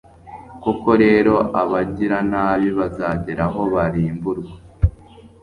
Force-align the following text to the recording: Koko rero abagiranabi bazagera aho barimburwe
Koko 0.63 0.89
rero 1.03 1.33
abagiranabi 1.61 2.69
bazagera 2.79 3.43
aho 3.49 3.61
barimburwe 3.73 4.53